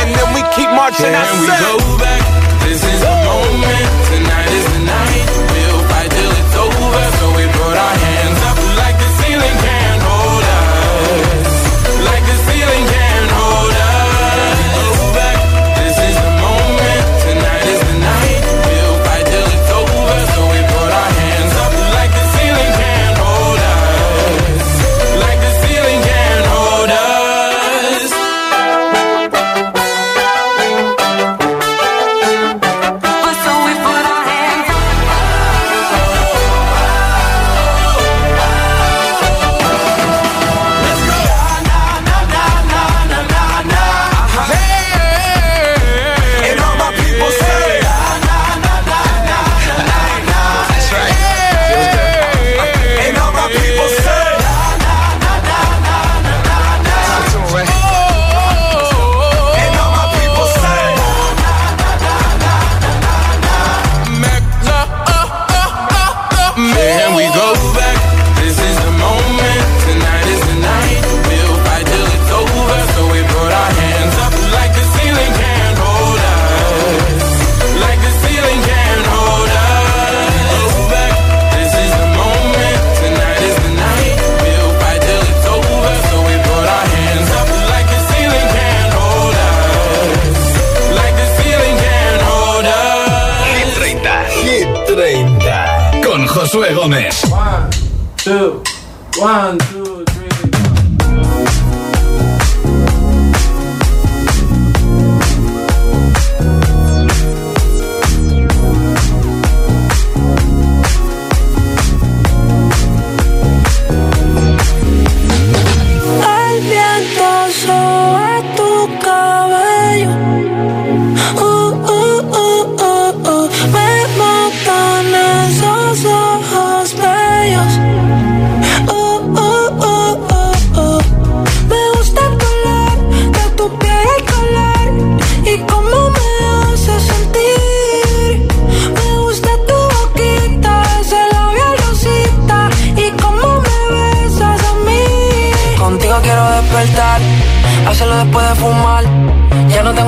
And 0.00 0.08
then 0.16 0.28
we 0.32 0.40
keep 0.56 0.70
marching. 0.72 1.12
Can 1.12 1.40
we 1.40 1.46
go 1.46 1.76
back? 2.00 2.22
This 2.64 2.80
is 2.82 3.00
the 3.04 3.14
moment. 3.28 3.88
Tonight 4.08 4.50
is 4.58 4.66
the 4.72 4.82
night. 4.88 5.28
We'll 5.52 5.82
fight 5.90 6.10
till 6.10 6.32
it's 6.40 6.56
over. 6.56 7.04
So 7.20 7.24
we 7.36 7.44
put 7.52 7.76
our 7.76 7.96
hands 8.04 8.29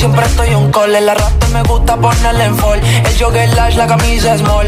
Siempre 0.00 0.24
estoy 0.24 0.54
un 0.54 0.72
call. 0.72 0.96
El 0.96 1.08
arrastre 1.08 1.48
me 1.50 1.62
gusta 1.62 1.94
ponerle 1.96 2.44
en 2.44 2.56
fall. 2.56 2.80
El 2.80 3.18
jogger 3.18 3.48
large, 3.54 3.76
la 3.76 3.86
camisa 3.86 4.38
small. 4.38 4.66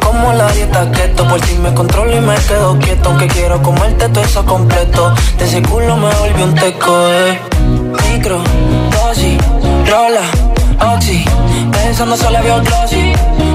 Como 0.00 0.32
la 0.32 0.46
dieta 0.52 0.88
keto, 0.92 1.26
por 1.26 1.40
ti 1.40 1.54
me 1.58 1.74
controlo 1.74 2.16
y 2.16 2.20
me 2.20 2.36
quedo 2.36 2.78
quieto. 2.78 3.08
Aunque 3.08 3.26
quiero 3.26 3.60
comerte 3.60 4.08
todo 4.08 4.24
eso 4.24 4.46
completo. 4.46 5.14
De 5.38 5.44
ese 5.46 5.62
culo 5.62 5.96
me 5.96 6.14
volvió 6.14 6.44
un 6.44 6.54
teco 6.54 7.06
de 7.08 7.40
micro, 8.08 8.40
dosis, 8.92 9.38
rola, 9.90 10.26
oxi. 10.94 11.24
Pensando 11.72 12.16
solo 12.16 12.38
veo 12.42 12.62
glossy. 12.62 13.12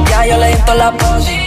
Ya 0.09 0.25
yo 0.25 0.37
le 0.37 0.49
di 0.49 0.61
la 0.75 0.91
pose. 0.91 1.46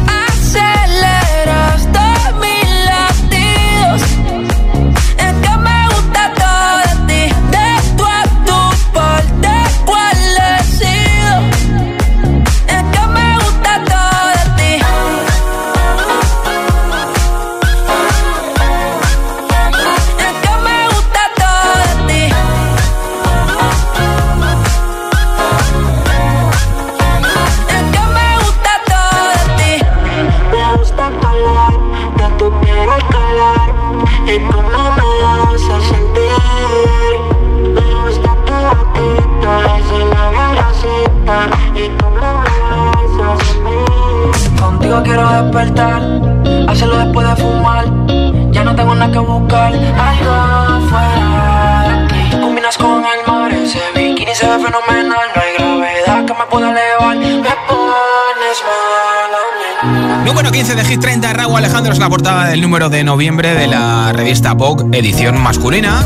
La 62.01 62.09
portada 62.09 62.47
del 62.47 62.61
número 62.61 62.89
de 62.89 63.03
noviembre 63.03 63.53
de 63.53 63.67
la 63.67 64.11
revista 64.11 64.53
Vogue, 64.53 64.97
edición 64.97 65.39
masculina. 65.39 66.03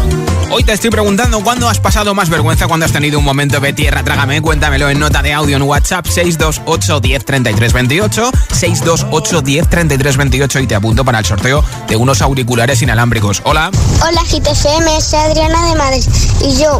Hoy 0.51 0.63
te 0.63 0.73
estoy 0.73 0.91
preguntando 0.91 1.43
cuándo 1.43 1.67
has 1.67 1.79
pasado 1.79 2.13
más 2.13 2.29
vergüenza 2.29 2.67
cuando 2.67 2.85
has 2.85 2.91
tenido 2.91 3.17
un 3.17 3.25
momento 3.25 3.59
de 3.59 3.73
tierra, 3.73 4.03
trágame, 4.03 4.41
cuéntamelo 4.41 4.89
en 4.89 4.99
nota 4.99 5.21
de 5.21 5.33
audio 5.33 5.57
en 5.57 5.63
WhatsApp 5.63 6.05
628 6.05 6.99
10 6.99 7.25
33 7.25 7.73
28, 7.73 8.31
628 8.51 9.41
10 9.41 9.69
33 9.69 10.17
28 10.17 10.59
y 10.59 10.67
te 10.67 10.75
apunto 10.75 11.03
para 11.03 11.19
el 11.19 11.25
sorteo 11.25 11.63
de 11.87 11.95
unos 11.95 12.21
auriculares 12.21 12.81
inalámbricos. 12.81 13.41
Hola. 13.43 13.71
Hola 14.01 14.21
GTFM, 14.23 15.01
soy 15.01 15.19
Adriana 15.19 15.67
de 15.67 15.75
Madrid 15.75 16.03
y 16.41 16.55
yo 16.61 16.79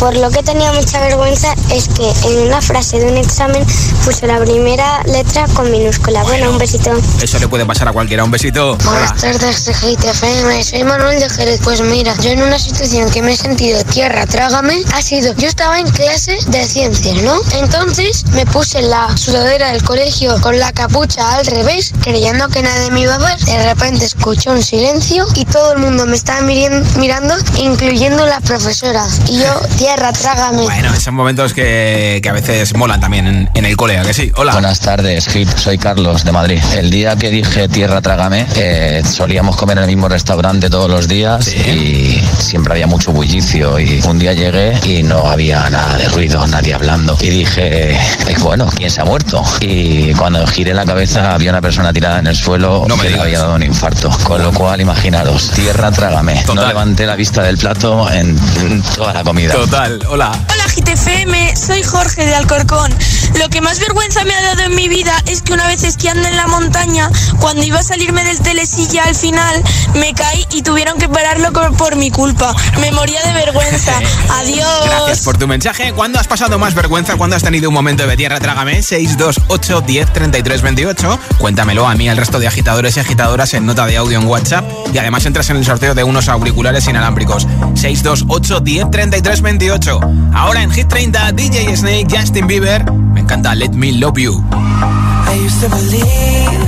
por 0.00 0.16
lo 0.16 0.30
que 0.30 0.42
tenía 0.42 0.72
mucha 0.72 0.98
vergüenza 0.98 1.54
es 1.70 1.88
que 1.88 2.10
en 2.26 2.46
una 2.46 2.62
frase 2.62 2.98
de 2.98 3.12
un 3.12 3.18
examen 3.18 3.62
puse 4.02 4.26
la 4.26 4.40
primera 4.40 5.02
letra 5.02 5.46
con 5.52 5.70
minúscula. 5.70 6.22
Bueno, 6.22 6.50
un 6.50 6.56
besito. 6.58 6.90
Eso 7.20 7.38
le 7.38 7.48
puede 7.48 7.66
pasar 7.66 7.86
a 7.88 7.92
cualquiera. 7.92 8.24
Un 8.24 8.30
besito. 8.30 8.78
Buenas 8.78 9.20
tardes, 9.20 9.66
GTFM. 9.66 10.64
Soy 10.64 10.84
Manuel 10.84 11.20
de 11.20 11.28
Jerez. 11.28 11.60
Pues 11.62 11.82
mira, 11.82 12.16
yo 12.22 12.30
en 12.30 12.42
una 12.42 12.58
situación 12.58 12.99
que 13.08 13.22
me 13.22 13.32
he 13.32 13.36
sentido 13.36 13.82
tierra, 13.84 14.26
trágame, 14.26 14.82
ha 14.94 15.00
sido, 15.00 15.34
yo 15.36 15.48
estaba 15.48 15.78
en 15.78 15.88
clase 15.88 16.36
de 16.48 16.64
ciencias, 16.66 17.22
¿no? 17.22 17.40
Entonces 17.58 18.24
me 18.32 18.44
puse 18.44 18.82
la 18.82 19.16
sudadera 19.16 19.72
del 19.72 19.82
colegio 19.82 20.38
con 20.40 20.58
la 20.58 20.72
capucha 20.72 21.36
al 21.36 21.46
revés, 21.46 21.94
creyendo 22.02 22.48
que 22.48 22.62
nadie 22.62 22.90
me 22.90 23.00
iba 23.00 23.14
a 23.14 23.18
ver. 23.18 23.38
De 23.38 23.64
repente 23.64 24.04
escuché 24.04 24.50
un 24.50 24.62
silencio 24.62 25.26
y 25.34 25.44
todo 25.46 25.72
el 25.72 25.78
mundo 25.78 26.04
me 26.04 26.16
estaba 26.16 26.42
mirando, 26.42 27.34
incluyendo 27.56 28.26
la 28.26 28.40
profesora. 28.40 29.06
Y 29.28 29.38
yo, 29.38 29.60
tierra, 29.78 30.12
trágame. 30.12 30.62
Bueno, 30.62 30.94
son 31.00 31.14
momentos 31.14 31.54
que, 31.54 32.20
a 32.28 32.32
veces 32.32 32.74
molan 32.76 33.00
también 33.00 33.48
en, 33.54 33.64
el 33.64 33.76
cole, 33.76 34.00
que 34.04 34.14
sí? 34.14 34.30
Hola. 34.36 34.52
Buenas 34.52 34.80
tardes, 34.80 35.26
Hit. 35.28 35.48
Soy 35.56 35.78
Carlos 35.78 36.24
de 36.24 36.32
Madrid. 36.32 36.60
El 36.76 36.90
día 36.90 37.16
que 37.16 37.30
dije 37.30 37.68
tierra, 37.68 38.02
trágame, 38.02 38.46
eh, 38.56 39.02
solíamos 39.04 39.56
comer 39.56 39.78
en 39.78 39.84
el 39.84 39.88
mismo 39.88 40.08
restaurante 40.08 40.68
todos 40.68 40.90
los 40.90 41.08
días 41.08 41.48
y 41.48 42.20
siempre 42.38 42.74
había 42.74 42.86
mucho 42.90 43.12
bullicio. 43.12 43.78
Y 43.78 44.02
un 44.06 44.18
día 44.18 44.32
llegué 44.34 44.78
y 44.84 45.02
no 45.02 45.26
había 45.26 45.70
nada 45.70 45.96
de 45.96 46.08
ruido, 46.08 46.46
nadie 46.46 46.74
hablando. 46.74 47.16
Y 47.20 47.30
dije, 47.30 47.92
eh, 47.92 47.98
bueno, 48.40 48.68
¿quién 48.76 48.90
se 48.90 49.00
ha 49.00 49.04
muerto? 49.04 49.42
Y 49.60 50.12
cuando 50.14 50.46
giré 50.46 50.74
la 50.74 50.84
cabeza 50.84 51.34
había 51.34 51.50
una 51.50 51.62
persona 51.62 51.92
tirada 51.92 52.18
en 52.18 52.26
el 52.26 52.36
suelo 52.36 52.84
no 52.86 52.96
me 52.96 53.04
que 53.04 53.10
le 53.10 53.20
había 53.20 53.38
dado 53.38 53.54
un 53.54 53.62
infarto. 53.62 54.10
Con 54.24 54.42
lo 54.42 54.52
cual, 54.52 54.80
imaginaros, 54.80 55.50
tierra, 55.52 55.90
trágame. 55.90 56.42
No 56.54 56.66
levanté 56.66 57.06
la 57.06 57.16
vista 57.16 57.42
del 57.42 57.56
plato 57.56 58.10
en, 58.12 58.36
en 58.60 58.82
toda 58.82 59.14
la 59.14 59.22
comida. 59.24 59.54
Total. 59.54 60.00
Hola. 60.08 60.32
Hola 60.52 60.64
GTFM, 60.74 61.56
soy 61.56 61.82
Jorge 61.82 62.24
de 62.24 62.34
Alcorcón. 62.34 62.92
Lo 63.38 63.48
que 63.48 63.60
más 63.60 63.80
vergüenza 63.80 64.24
me 64.24 64.34
ha 64.34 64.42
dado 64.42 64.62
en 64.62 64.74
mi 64.74 64.88
vida 64.88 65.12
es 65.26 65.42
que 65.42 65.52
una 65.52 65.66
vez 65.66 65.82
esquiando 65.82 66.26
en 66.28 66.36
la 66.36 66.46
montaña, 66.46 67.10
cuando 67.40 67.62
iba 67.62 67.78
a 67.78 67.82
salirme 67.82 68.22
del 68.24 68.38
telesilla 68.40 69.04
al 69.04 69.14
final, 69.14 69.62
me 69.94 70.12
caí 70.14 70.46
y 70.52 70.62
tuvieron 70.62 70.98
que 70.98 71.08
pararlo 71.08 71.52
por 71.76 71.96
mi 71.96 72.10
culpa. 72.10 72.54
Me 72.80 72.92
moría 72.92 73.20
de 73.22 73.32
vergüenza. 73.32 73.92
Adiós. 74.30 74.84
Gracias 74.84 75.20
por 75.20 75.36
tu 75.38 75.48
mensaje. 75.48 75.92
¿Cuándo 75.92 76.20
has 76.20 76.28
pasado 76.28 76.58
más 76.58 76.74
vergüenza? 76.74 77.16
¿Cuándo 77.16 77.36
has 77.36 77.42
tenido 77.42 77.68
un 77.68 77.74
momento 77.74 78.06
de 78.06 78.16
tierra? 78.16 78.38
Trágame 78.38 78.82
628 78.82 79.80
10 79.80 80.12
33 80.12 80.62
28. 80.62 81.18
Cuéntamelo 81.38 81.88
a 81.88 81.94
mí, 81.94 82.08
al 82.08 82.16
resto 82.16 82.38
de 82.38 82.46
agitadores 82.46 82.96
y 82.96 83.00
agitadoras 83.00 83.54
en 83.54 83.66
nota 83.66 83.86
de 83.86 83.96
audio 83.96 84.20
en 84.20 84.26
WhatsApp. 84.26 84.64
Y 84.92 84.98
además 84.98 85.26
entras 85.26 85.50
en 85.50 85.56
el 85.56 85.64
sorteo 85.64 85.94
de 85.94 86.04
unos 86.04 86.28
auriculares 86.28 86.86
inalámbricos. 86.86 87.46
628 87.74 88.60
10 88.60 88.90
33 88.90 89.42
28. 89.42 90.00
Ahora 90.34 90.59
en 90.60 90.70
Hit 90.70 90.88
30, 90.88 91.32
DJ 91.32 91.74
Snake, 91.76 92.06
Justin 92.08 92.46
Bieber. 92.46 92.84
Me 92.92 93.20
encanta 93.20 93.54
Let 93.54 93.72
Me 93.72 93.92
Love 93.92 94.20
You. 94.20 94.44
I 94.52 95.34
used 95.44 95.60
to 95.62 95.68
believe 95.68 96.60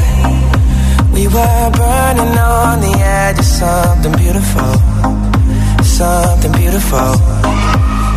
we 1.13 1.27
were 1.29 1.71
burning 1.71 2.39
on 2.39 2.81
the 2.81 2.93
edge 2.99 3.39
of 3.39 3.45
something 3.45 4.13
beautiful. 4.17 4.73
Something 5.83 6.53
beautiful. 6.53 7.15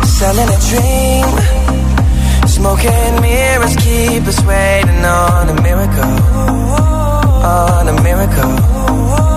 Selling 0.04 0.48
a 0.48 0.58
dream. 0.70 1.28
Smoking 2.46 3.20
mirrors 3.20 3.76
keep 3.76 4.26
us 4.26 4.40
waiting 4.44 5.04
on 5.04 5.48
a 5.50 5.62
miracle. 5.62 6.16
On 7.44 7.88
a 7.88 8.02
miracle. 8.02 9.35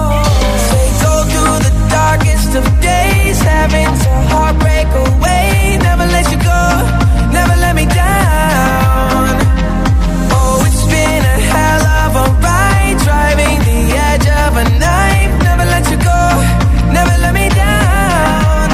27's 3.30 4.06
a 4.08 4.22
heartbreak 4.32 4.88
away. 4.88 5.78
Never 5.78 6.06
let 6.16 6.26
you 6.32 6.38
go, 6.38 6.62
never 7.32 7.56
let 7.62 7.76
me 7.76 7.86
down. 7.86 9.30
Oh, 10.34 10.66
it's 10.66 10.84
been 10.94 11.24
a 11.36 11.38
hell 11.54 11.86
of 12.02 12.12
a 12.24 12.26
ride, 12.42 12.98
driving 13.06 13.60
the 13.70 13.80
edge 14.10 14.28
of 14.44 14.52
a 14.58 14.66
knife. 14.82 15.34
Never 15.44 15.66
let 15.66 15.86
you 15.92 15.98
go, 16.12 16.22
never 16.92 17.16
let 17.22 17.34
me 17.36 17.50
down. 17.50 18.70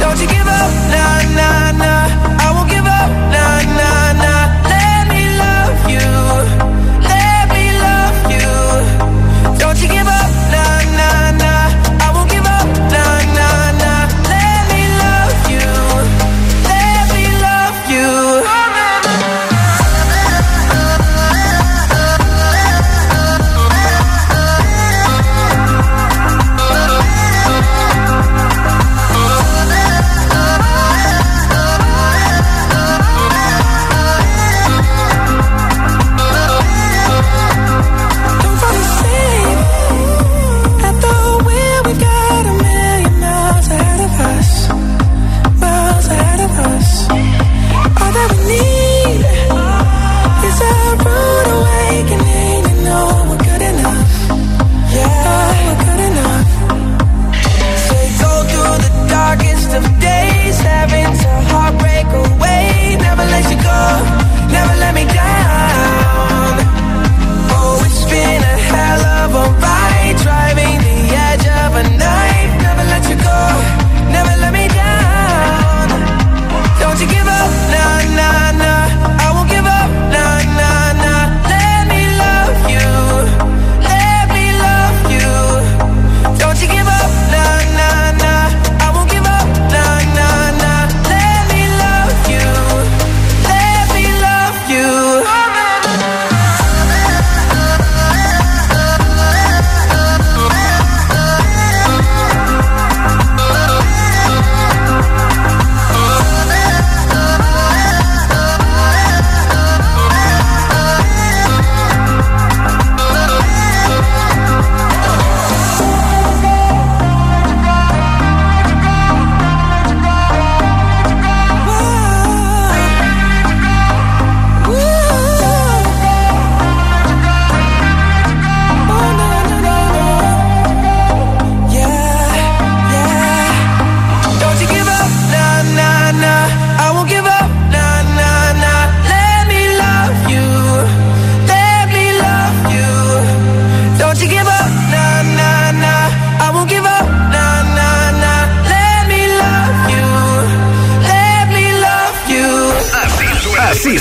Don't 0.00 0.18
you 0.18 0.28
give 0.28 0.48
up, 0.48 0.70
nah, 0.94 1.22
nah, 1.36 1.72
nah. 1.72 1.97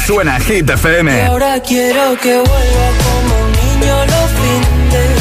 Suena 0.07 0.39
Hit 0.39 0.69
FM. 0.69 1.17
Y 1.17 1.19
ahora 1.25 1.59
quiero 1.59 2.17
que 2.21 2.33
vuelva 2.33 2.87
como 3.03 3.43
un 3.43 3.51
niño 3.51 4.05
los 4.05 4.31
fines. 4.39 5.19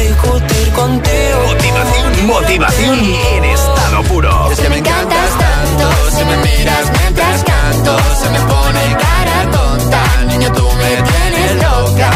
Discutir 0.00 0.72
contigo. 0.72 1.38
Motivación, 1.48 2.26
motivación 2.26 2.98
en 3.34 3.44
estado 3.44 4.02
puro. 4.04 4.50
Es 4.50 4.58
que 4.58 4.70
me 4.70 4.78
encantas 4.78 5.38
tanto, 5.38 6.10
si 6.16 6.24
me 6.24 6.36
miras 6.38 6.92
mientras 6.98 7.44
canto, 7.44 7.98
se 8.22 8.30
me 8.30 8.40
pone 8.40 8.96
cara 8.98 9.50
tonta, 9.52 10.24
niño 10.26 10.50
tú 10.52 10.66
me 10.80 10.96
tienes 11.10 11.54
loca. 11.62 12.10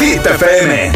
Hit 0.00 0.26
FM. 0.26 0.92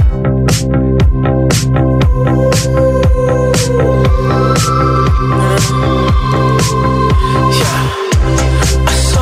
Saw 7.53 8.02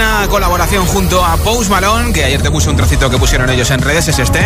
Estrena 0.00 0.28
colaboración 0.28 0.86
junto 0.86 1.22
a 1.22 1.36
Post 1.36 1.70
Malone, 1.70 2.12
que 2.12 2.24
ayer 2.24 2.40
te 2.40 2.50
puse 2.50 2.70
un 2.70 2.76
trocito 2.76 3.10
que 3.10 3.18
pusieron 3.18 3.50
ellos 3.50 3.70
en 3.70 3.82
redes, 3.82 4.08
es 4.08 4.18
este. 4.18 4.40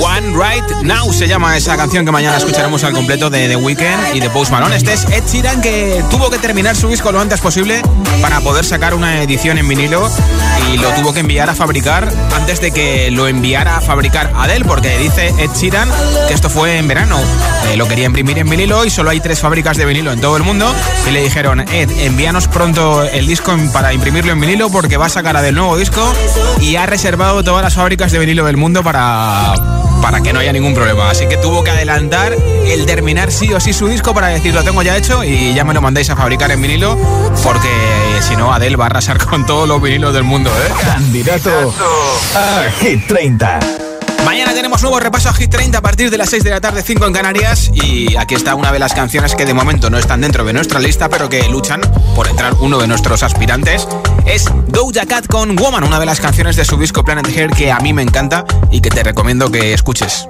One 0.00 0.34
Right 0.36 0.82
Now 0.82 1.12
se 1.12 1.26
llama 1.26 1.56
esa 1.56 1.76
canción 1.76 2.04
que 2.04 2.12
mañana 2.12 2.36
escucharemos 2.36 2.84
al 2.84 2.92
completo 2.92 3.30
de 3.30 3.48
The 3.48 3.56
Weeknd 3.56 4.14
y 4.14 4.20
de 4.20 4.28
Post 4.30 4.52
Malone. 4.52 4.76
Este 4.76 4.92
es 4.92 5.04
Ed 5.04 5.24
Sheeran 5.26 5.60
que 5.60 6.04
tuvo 6.10 6.30
que 6.30 6.38
terminar 6.38 6.76
su 6.76 6.88
disco 6.88 7.12
lo 7.12 7.20
antes 7.20 7.40
posible 7.40 7.80
para 8.20 8.40
poder 8.40 8.64
sacar 8.64 8.94
una 8.94 9.22
edición 9.22 9.58
en 9.58 9.66
vinilo 9.66 10.10
y 10.72 10.76
lo 10.78 10.90
tuvo 10.90 11.12
que 11.12 11.20
enviar 11.20 11.48
a 11.48 11.54
fabricar 11.54 12.12
antes 12.34 12.60
de 12.60 12.72
que 12.72 13.10
lo 13.10 13.26
enviara 13.26 13.78
a 13.78 13.80
fabricar 13.80 14.32
Adele 14.36 14.64
porque 14.64 14.98
dice 14.98 15.28
Ed 15.38 15.50
Sheeran 15.54 15.88
que 16.28 16.34
esto 16.34 16.50
fue 16.50 16.78
en 16.78 16.88
verano. 16.88 17.18
Eh, 17.70 17.76
lo 17.76 17.88
quería 17.88 18.06
imprimir 18.06 18.38
en 18.38 18.48
vinilo 18.48 18.84
y 18.84 18.90
solo 18.90 19.10
hay 19.10 19.20
tres 19.20 19.40
fábricas 19.40 19.76
de 19.76 19.86
vinilo 19.86 20.12
en 20.12 20.20
todo 20.20 20.36
el 20.36 20.42
mundo 20.42 20.72
y 21.08 21.10
le 21.10 21.22
dijeron 21.22 21.60
Ed, 21.60 21.90
envíanos 22.00 22.48
pronto 22.48 23.02
el 23.02 23.26
disco 23.26 23.56
para 23.72 23.92
imprimirlo 23.92 24.32
en 24.32 24.40
vinilo 24.40 24.70
porque 24.70 24.96
va 24.96 25.06
a 25.06 25.10
sacar 25.10 25.36
Adele 25.36 25.56
nuevo 25.56 25.76
disco 25.76 26.12
y 26.60 26.76
ha 26.76 26.86
reservado 26.86 27.42
todas 27.42 27.62
las 27.62 27.74
fábricas 27.74 28.12
de 28.12 28.18
vinilo 28.18 28.44
del 28.44 28.56
mundo 28.56 28.82
para 28.82 29.54
para 30.06 30.20
que 30.20 30.32
no 30.32 30.38
haya 30.38 30.52
ningún 30.52 30.72
problema. 30.72 31.10
Así 31.10 31.26
que 31.26 31.36
tuvo 31.36 31.64
que 31.64 31.72
adelantar 31.72 32.32
el 32.64 32.86
terminar 32.86 33.32
sí 33.32 33.52
o 33.52 33.58
sí 33.58 33.72
su 33.72 33.88
disco 33.88 34.14
para 34.14 34.28
decir 34.28 34.54
lo 34.54 34.62
tengo 34.62 34.80
ya 34.82 34.96
hecho 34.96 35.24
y 35.24 35.52
ya 35.52 35.64
me 35.64 35.74
lo 35.74 35.82
mandéis 35.82 36.08
a 36.10 36.16
fabricar 36.16 36.48
en 36.52 36.62
vinilo 36.62 36.96
porque 37.42 37.68
si 38.20 38.36
no 38.36 38.54
Adele 38.54 38.76
va 38.76 38.84
a 38.84 38.86
arrasar 38.86 39.18
con 39.26 39.44
todos 39.44 39.66
los 39.66 39.82
vinilos 39.82 40.14
del 40.14 40.22
mundo, 40.22 40.48
¿eh? 40.50 40.72
Candidato 40.84 41.74
a 42.36 42.70
Hit 42.80 43.04
30. 43.08 43.85
Mañana 44.26 44.52
tenemos 44.54 44.82
nuevo 44.82 44.98
repaso 44.98 45.28
a 45.28 45.32
Hit 45.34 45.52
30 45.52 45.78
a 45.78 45.80
partir 45.80 46.10
de 46.10 46.18
las 46.18 46.30
6 46.30 46.42
de 46.42 46.50
la 46.50 46.60
tarde, 46.60 46.82
5 46.82 47.06
en 47.06 47.12
Canarias. 47.12 47.70
Y 47.72 48.16
aquí 48.16 48.34
está 48.34 48.56
una 48.56 48.72
de 48.72 48.80
las 48.80 48.92
canciones 48.92 49.36
que 49.36 49.44
de 49.44 49.54
momento 49.54 49.88
no 49.88 49.98
están 49.98 50.20
dentro 50.20 50.44
de 50.44 50.52
nuestra 50.52 50.80
lista, 50.80 51.08
pero 51.08 51.28
que 51.28 51.48
luchan 51.48 51.80
por 52.16 52.26
entrar 52.26 52.54
uno 52.54 52.78
de 52.78 52.88
nuestros 52.88 53.22
aspirantes. 53.22 53.86
Es 54.26 54.46
Doja 54.66 55.06
Cat 55.06 55.28
con 55.28 55.54
Woman, 55.54 55.84
una 55.84 56.00
de 56.00 56.06
las 56.06 56.18
canciones 56.18 56.56
de 56.56 56.64
su 56.64 56.76
disco 56.76 57.04
Planet 57.04 57.28
Hair 57.28 57.50
que 57.50 57.70
a 57.70 57.78
mí 57.78 57.92
me 57.92 58.02
encanta 58.02 58.44
y 58.72 58.80
que 58.80 58.90
te 58.90 59.04
recomiendo 59.04 59.48
que 59.48 59.72
escuches. 59.72 60.26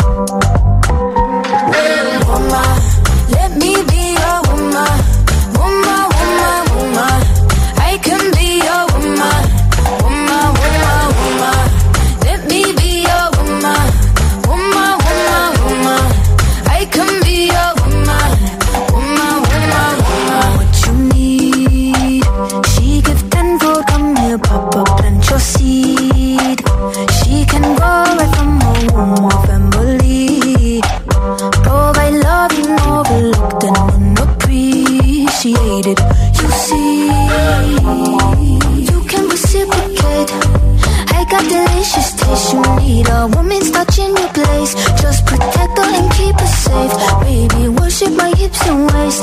Watching 43.86 44.16
your 44.16 44.28
place. 44.32 44.74
Just 45.00 45.26
protect 45.26 45.78
her 45.78 45.90
and 45.98 46.10
keep 46.12 46.38
her 46.38 46.46
safe. 46.46 46.92
Baby, 47.20 47.68
worship 47.68 48.12
my 48.12 48.30
hips 48.36 48.66
and 48.66 48.90
waist. 48.92 49.22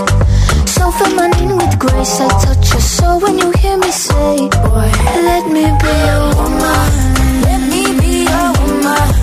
So 0.67 0.91
feminine 0.91 1.57
with 1.57 1.77
grace. 1.79 2.19
I 2.19 2.27
touch 2.43 2.71
your 2.71 2.81
soul 2.81 3.19
when 3.19 3.37
you 3.39 3.51
hear 3.51 3.77
me 3.77 3.91
say, 3.91 4.49
Boy, 4.49 4.89
let 5.27 5.45
me 5.47 5.65
be 5.81 5.93
your 6.09 6.27
woman. 6.35 6.91
Let 7.47 7.61
me 7.71 7.83
be 7.99 8.25
woman. 8.25 8.53
Woman, 8.63 9.22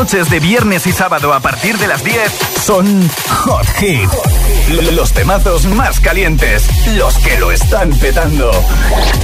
Noches 0.00 0.30
de 0.30 0.40
viernes 0.40 0.86
y 0.86 0.92
sábado 0.92 1.34
a 1.34 1.40
partir 1.40 1.76
de 1.76 1.86
las 1.86 2.02
10 2.02 2.32
son 2.64 3.06
Hot 3.44 3.66
Hit. 3.76 4.08
Los 4.94 5.12
temazos 5.12 5.66
más 5.66 6.00
calientes, 6.00 6.66
los 6.96 7.18
que 7.18 7.38
lo 7.38 7.52
están 7.52 7.90
petando. 7.90 8.50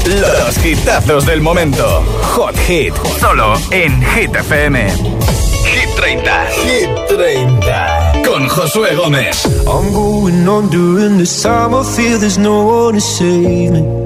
Los 0.04 0.62
hitazos 0.62 1.24
del 1.24 1.40
momento. 1.40 2.04
Hot 2.34 2.54
Hit, 2.66 2.92
solo 3.18 3.54
en 3.70 4.02
Hit 4.02 4.36
FM. 4.36 4.92
Hit 5.64 5.94
30. 5.96 6.46
Hit 6.46 6.90
30. 7.08 8.12
Con 8.26 8.46
Josué 8.46 8.94
Gómez. 8.96 9.46
I'm 9.66 9.94
going 9.94 10.46
on 10.46 10.68
during 10.68 11.16
this 11.16 11.42
time. 11.42 11.74
I 11.74 11.84
feel 11.84 12.18
there's 12.18 12.36
no 12.36 12.66
one 12.66 12.96
to 12.96 13.00
save 13.00 13.72
me. 13.72 14.05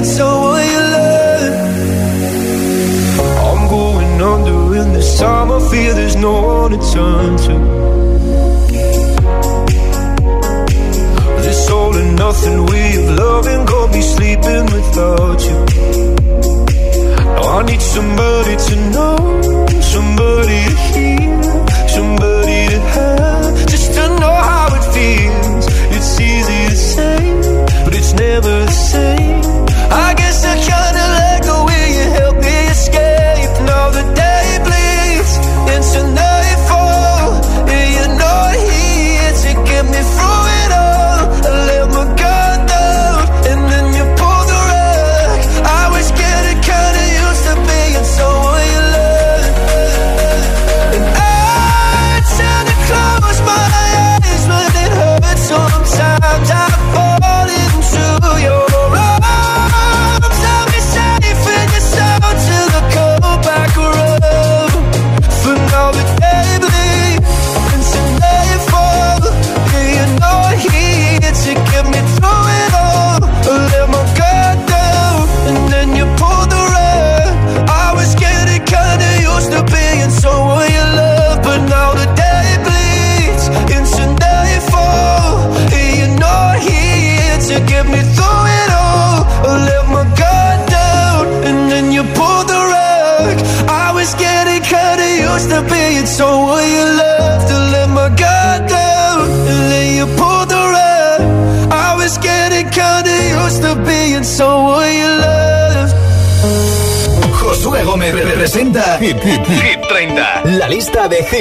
being 0.00 0.12
someone 0.16 0.66
you 0.74 0.82
love. 0.96 1.54
I'm 3.48 3.68
going 3.68 4.22
under 4.22 4.76
in 4.80 4.92
this 4.94 5.18
time. 5.18 5.50
I 5.50 5.58
feel 5.70 5.94
there's 5.94 6.16
no 6.16 6.32
one 6.42 6.70
to 6.72 6.78
turn 6.92 7.36
to. 7.44 7.54
This 11.44 11.70
all 11.70 11.96
and 11.96 12.16
nothing 12.16 12.66
way 12.66 12.88
of 13.00 13.06
loving 13.18 13.64
got 13.66 13.92
me 13.94 14.02
sleeping 14.02 14.64
without 14.74 15.40
you. 15.48 15.58
Now 17.34 17.58
I 17.58 17.62
need 17.70 17.82
somebody 17.82 18.54
to 18.66 18.74
know, 18.94 19.16
somebody 19.94 20.60
to 20.68 20.76
hear, 20.92 21.42
somebody 21.96 22.60
to 22.74 22.80
have, 22.94 23.66
just 23.72 23.88
to 23.96 24.04
know 24.20 24.36
how 24.50 24.66
it 24.78 24.84
feels. 24.94 25.66
It's 25.96 26.20
easy 26.20 26.60
to 26.72 26.76
say, 26.92 27.18
but 27.84 27.94
it's 27.94 28.12
never 28.12 28.64
the 28.66 28.70
same. 28.70 29.19
I 30.00 30.14
get 30.14 30.32
secure. 30.32 30.79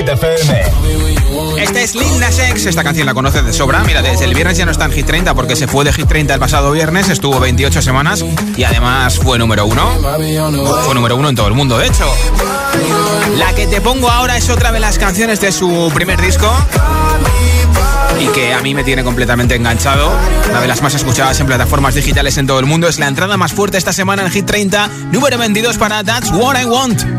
Hit, 0.10 0.18
Hit, 0.18 0.18
Hit 0.18 0.18
30. 0.18 0.18
La 0.18 0.18
lista 0.18 0.28
de 0.28 1.06
Hit 1.06 1.20
FM. 1.28 1.62
Este 1.62 1.84
es 1.84 1.96
Lil 1.96 2.20
Nas 2.20 2.40
X, 2.40 2.66
esta 2.66 2.84
canción 2.84 3.06
la 3.06 3.14
conoces 3.14 3.46
de 3.46 3.54
sobra. 3.54 3.84
Mira, 3.84 4.02
desde 4.02 4.26
el 4.26 4.34
viernes 4.34 4.58
ya 4.58 4.66
no 4.66 4.72
está 4.72 4.86
en 4.86 4.92
Hit 4.92 5.06
30 5.06 5.34
porque 5.36 5.56
se 5.56 5.68
fue 5.68 5.86
de 5.86 5.94
Hit 5.94 6.08
30 6.08 6.34
el 6.34 6.40
pasado 6.40 6.72
viernes, 6.72 7.10
estuvo 7.10 7.40
28 7.40 7.82
semanas 7.82 8.24
y 8.56 8.64
además 8.64 9.18
fue 9.18 9.38
número 9.38 9.66
uno. 9.66 9.92
Fue 10.86 10.96
número 10.96 11.16
uno 11.16 11.30
en 11.30 11.36
todo 11.36 11.48
el 11.48 11.54
mundo, 11.54 11.78
de 11.78 11.88
hecho. 11.88 12.06
La 13.38 13.54
que 13.54 13.68
te 13.68 13.82
pongo 13.82 14.10
ahora 14.10 14.38
es 14.38 14.50
otra 14.50 14.72
de 14.72 14.80
las 14.80 14.98
canciones 14.98 15.40
de 15.42 15.52
su 15.52 15.92
primer 15.94 16.20
disco 16.22 16.52
y 18.20 18.28
que 18.30 18.54
a 18.54 18.62
mí 18.62 18.74
me 18.74 18.84
tiene 18.84 19.04
completamente 19.04 19.56
enganchado. 19.56 20.12
Una 20.50 20.62
de 20.62 20.68
las 20.68 20.82
más 20.82 20.94
escuchadas 20.96 21.40
en 21.40 21.48
plataformas 21.48 21.96
digitales 21.96 22.38
en 22.38 22.48
todo 22.48 22.60
el 22.60 22.66
mundo. 22.66 22.88
Es 22.88 23.00
la 23.00 23.08
entrada 23.08 23.38
más 23.38 23.54
fuerte 23.54 23.78
esta 23.78 23.94
semana 23.94 24.24
en 24.24 24.32
Hit 24.32 24.46
30, 24.46 24.90
número 25.12 25.38
22 25.38 25.78
para 25.78 26.04
That's 26.04 26.32
What 26.32 26.60
I 26.60 26.66
Want. 26.66 27.19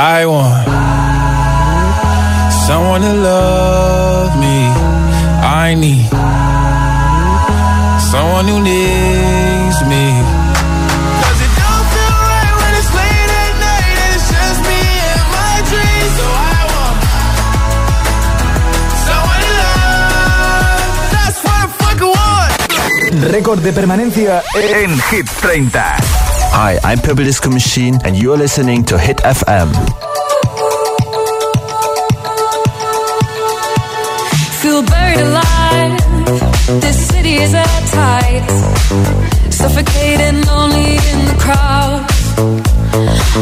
I 0.00 0.26
want 0.26 0.64
someone 2.68 3.00
to 3.00 3.14
love 3.14 4.30
me. 4.38 4.58
I 5.42 5.74
need 5.74 6.06
someone 8.12 8.46
who 8.46 8.58
needs 8.62 9.78
me. 9.90 10.04
'Cause 11.18 11.40
it 11.46 11.52
don't 11.62 11.86
feel 11.94 12.16
right 12.30 12.54
when 12.60 12.72
it's 12.78 12.92
late 13.00 13.32
at 13.42 13.54
night 13.68 13.96
and 14.04 14.10
it's 14.14 14.28
just 14.36 14.58
me 14.70 14.82
and 15.10 15.26
my 15.38 15.56
dreams. 15.70 16.12
So 16.20 16.26
I 16.54 16.60
want 16.74 16.98
someone 19.08 19.40
to 19.46 19.52
love. 19.64 20.94
That's 21.14 21.38
what 21.42 21.58
I 21.64 21.68
fucking 21.82 22.12
want. 22.18 22.52
Récord 23.34 23.60
de 23.62 23.72
permanencia 23.72 24.44
en 24.54 24.90
Hit 25.10 25.26
30. 25.40 26.07
Hi, 26.50 26.78
I'm 26.82 26.98
Purple 26.98 27.24
Disco 27.24 27.50
Machine, 27.50 27.98
and 28.04 28.16
you're 28.16 28.36
listening 28.36 28.84
to 28.86 28.98
Hit 28.98 29.18
FM. 29.18 29.70
Feel 34.60 34.82
buried 34.82 35.20
alive. 35.20 36.80
This 36.80 37.08
city 37.08 37.34
is 37.36 37.54
at 37.54 37.82
tight. 37.88 38.46
Suffocating, 39.50 40.42
lonely 40.46 40.96
in 41.12 41.18
the 41.30 41.36
crowd. 41.38 42.04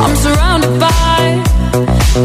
I'm 0.04 0.16
surrounded 0.16 0.78
by 0.78 1.42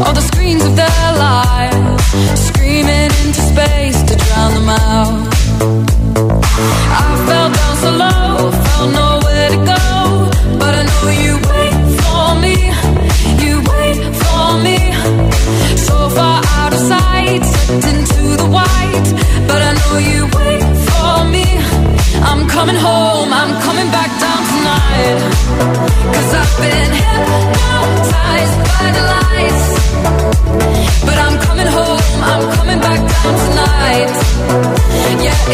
all 0.04 0.12
the 0.12 0.20
screens 0.20 0.64
of 0.64 0.76
their 0.76 1.08
lives, 1.16 2.04
screaming 2.48 3.10
into 3.24 3.40
space 3.52 4.02
to 4.02 4.14
drown 4.16 4.54
them 4.54 4.68
out. 4.68 5.32
I 6.94 7.24
fell 7.26 7.50
down 7.50 7.76
so 7.82 7.90
low, 8.04 8.61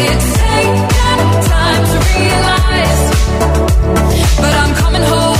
it's 0.01 0.37
taken 0.37 1.19
time 1.43 1.83
to 1.85 1.97
realize. 2.19 3.68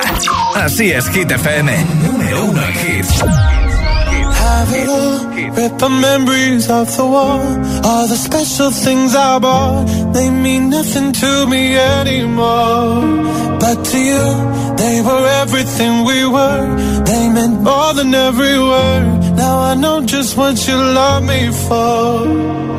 Así 0.56 0.92
es, 0.92 1.08
Hit 1.10 1.32
FM. 1.32 1.72
Número 2.04 2.46
uno 2.46 2.62
en 2.64 2.74
hits. 2.74 3.24
Have 4.40 4.74
it 4.74 4.90
all, 4.90 5.28
rip 5.56 5.78
the 5.78 5.90
memories 5.90 6.70
of 6.70 6.96
the 6.96 7.06
war. 7.06 7.40
All 7.84 8.08
the 8.08 8.16
special 8.16 8.72
things 8.72 9.16
I 9.16 9.40
bought, 9.40 9.86
they 10.14 10.30
mean 10.30 10.70
nothing 10.70 11.12
to 11.12 11.48
me 11.48 11.78
anymore. 11.78 13.58
But 13.60 13.84
to 13.92 13.98
you, 13.98 14.76
they 14.78 15.02
were 15.02 15.28
everything 15.42 16.06
we 16.06 16.26
were. 16.26 16.76
They 17.06 17.30
meant 17.30 17.62
more 17.62 17.94
than 17.94 18.14
every 18.14 18.60
word. 18.60 19.36
Now 19.36 19.60
I 19.60 19.76
know 19.76 20.02
just 20.02 20.38
what 20.38 20.56
you 20.68 20.76
love 20.76 21.24
me 21.24 21.52
for. 21.52 22.79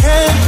Can't 0.00 0.47